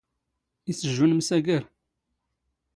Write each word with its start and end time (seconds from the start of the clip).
ⵉⵙ 0.71 0.79
ⵊⵊⵓ 0.89 1.01
ⵏⵎⵙⴰⴳⴰⵔ? 1.13 1.63